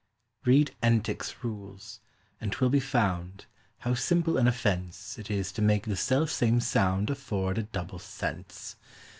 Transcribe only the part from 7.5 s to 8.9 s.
a double sense.